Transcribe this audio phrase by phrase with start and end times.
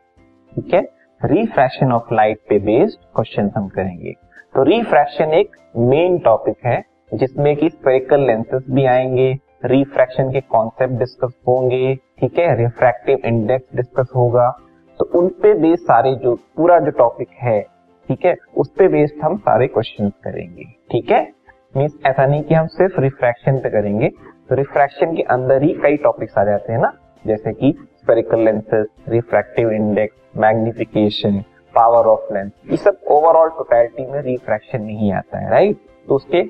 [0.55, 0.89] ठीक है
[1.25, 4.13] refraction of light पे बेस्ड क्वेश्चन हम करेंगे।
[4.55, 6.85] तो रिफ्रैक्शन एक मेन टॉपिक है
[7.15, 12.57] जिसमें कि स्पेरिकल लेंसेस भी आएँगे। रिफ्रैक्शन के कॉन्सेप्ट डिस्कस होंगे। ठीक है?
[12.57, 14.59] रिफ्रैक्टिव इंडेक्स डिस्कस होगा।
[14.99, 17.61] तो उन पे बेस्ड सारे जो पूरा जो टॉपिक है
[18.09, 18.37] ठीक है?
[18.57, 21.38] उस पे बेस्ड हम सारे क्वेश्चन करेंगे। ठीक है?
[21.79, 24.09] मीन्स ऐसा नहीं कि हम सिर्फ़ रिफ्रैक्शन पे करेंगे।
[24.49, 26.93] तो रिफ्रैक्शन के अंदर ही कई टॉपिक्स आ जाते हैं ना।
[27.25, 31.43] जैसे कि spherical lenses refractive index magnification
[31.75, 35.77] power of lens ये सब ओवरऑल टोटलिटी में रिफ्रैक्शन नहीं आता है राइट
[36.09, 36.43] तो उसके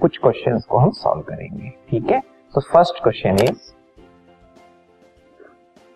[0.00, 2.20] कुछ क्वेश्चंस को हम सॉल्व करेंगे, ठीक है?
[2.54, 3.72] तो first question is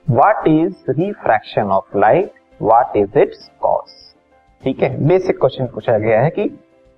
[0.06, 3.90] what is refraction of light what is its cause
[4.62, 4.96] ठीक है?
[5.06, 6.48] बेसिक क्वेश्चन पूछा गया है कि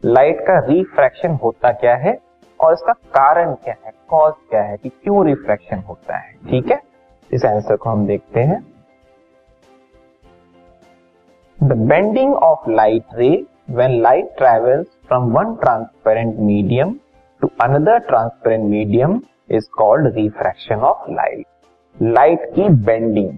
[0.05, 2.17] लाइट का रिफ्रैक्शन होता क्या है
[2.61, 6.81] और इसका कारण क्या है कॉज क्या है, कि क्यों रिफ्रैक्शन होता है, ठीक है?
[7.31, 8.61] इस आंसर को हम देखते हैं।
[11.59, 13.31] The bending of light ray
[13.71, 16.95] when light travels from one transparent medium
[17.43, 21.47] to another transparent medium is called refraction of light
[21.97, 23.33] light की बेंडिंग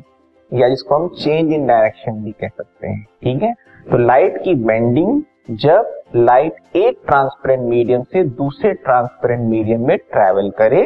[0.53, 3.55] या जिसको हम चेंज इन डायरेक्शन भी कह सकते हैं, ठीक है?
[3.86, 10.50] तो लाइट की बेंडिंग जब लाइट एक ट्रांसपेरेंट मीडियम से दूसरे ट्रांसपेरेंट मीडियम में ट्रेवल
[10.50, 10.83] करे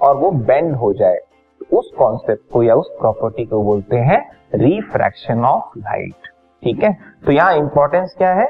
[0.00, 1.16] और वो बेंड हो जाए
[1.60, 4.20] तो उस कॉन्सेप्ट को या उस प्रॉपर्टी को बोलते हैं
[4.54, 6.28] रिफ्रैक्शन ऑफ़ लाइट
[6.62, 6.92] ठीक है?
[7.26, 8.46] तो यहाँ इंपॉर्टेंस क्या है?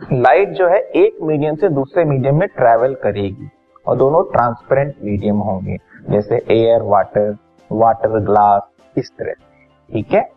[0.00, 3.50] लाइट जो है एक मीडियम से दूसरे मीडियम में ट्रेवल करेगी
[3.86, 5.76] और दोनों ट्रांसपेरेंट मीडियम होंगे,
[6.10, 7.36] जैसे एयर वाटर
[7.70, 8.62] वाटर ग्लास
[8.96, 9.32] इस तरह
[9.90, 10.28] ठीक है?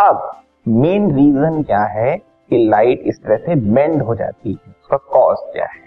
[0.00, 0.30] अब
[0.68, 2.33] मेन रीजन क्या है?
[2.50, 5.82] कि लाइट इस तरह से बेंड हो जाती है। उसका कॉज क्या है?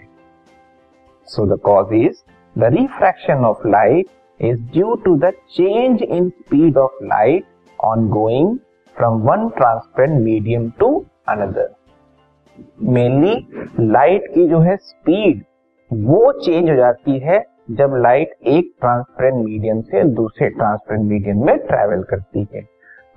[1.28, 2.22] So the cause is
[2.56, 4.06] the refraction of light
[4.40, 7.44] is due to the change in speed of light
[7.78, 8.56] on going
[8.96, 10.88] from one transparent medium to
[11.28, 11.74] another
[12.82, 13.34] mainly
[13.80, 15.44] light की जो है स्पीड
[15.90, 17.38] वो चेंज हो जाती है
[17.70, 22.62] जब लाइट एक ट्रांसपेरेंट मीडियम से दूसरे ट्रांसपेरेंट मीडियम में ट्रेवल करती है।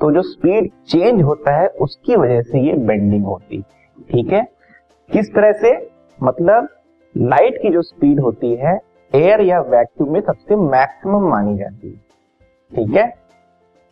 [0.01, 3.63] तो जो स्पीड चेंज होता है, उसकी वजह से ये बेंडिंग होती है।
[4.11, 4.47] ठीक है?
[5.09, 5.71] किस तरह से?
[6.23, 6.67] मतलब
[7.15, 8.79] लाइट की जो स्पीड होती है
[9.15, 11.95] एयर या वैक्यूम में सबसे मैक्सिमम मानी जाती है।
[12.71, 13.05] ठीक है?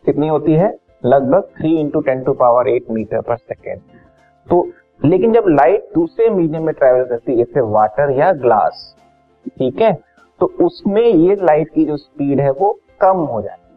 [0.06, 0.74] कितनी होती है?
[1.06, 3.80] लगभग three into ten to power eight metre per second
[4.48, 4.68] तो
[5.06, 8.96] लेकिन जब लाइट दूसरे मीडियम में ट्रेवल करती है, जैसे वाटर या ग्लास
[9.48, 9.94] ठीक है?
[10.40, 13.69] तो उसमें ये लाइट की जो स्पीड है, वो कम हो जाती है।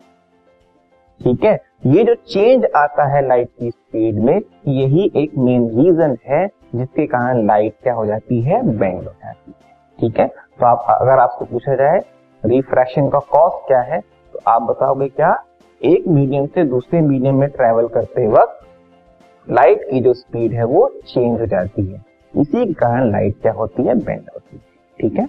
[1.25, 1.53] ठीक है?
[1.87, 7.07] ये जो चेंज आता है लाइट की स्पीड में, यही एक मेन रीजन है जिसके
[7.07, 8.63] कारण लाइट क्या हो जाती है?
[8.79, 9.55] बेंड हो जाती है।
[9.99, 10.27] ठीक है?
[10.27, 12.01] तो आप, अगर आपको पूछा जाए
[12.43, 15.35] रिफ्रैक्शन का कॉज क्या है तो आप बताओगे क्या?
[15.81, 18.67] एक मीडियम से दूसरे मीडियम में ट्रेवल करते वक्त
[19.47, 22.05] लाइट की जो स्पीड है वो चेंज हो जाती है।
[22.35, 23.95] इसी के कारण लाइट क्या होती है?
[23.95, 24.63] बेंड होती है।
[25.01, 25.29] ठीक है?